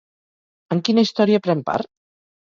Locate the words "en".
0.75-0.79